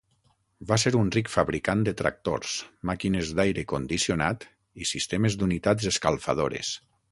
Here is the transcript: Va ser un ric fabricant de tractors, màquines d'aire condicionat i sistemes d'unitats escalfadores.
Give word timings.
Va 0.69 0.77
ser 0.83 0.91
un 0.99 1.11
ric 1.15 1.27
fabricant 1.33 1.83
de 1.87 1.93
tractors, 1.99 2.55
màquines 2.91 3.35
d'aire 3.41 3.67
condicionat 3.75 4.49
i 4.85 4.91
sistemes 4.95 5.41
d'unitats 5.43 5.93
escalfadores. 5.95 6.77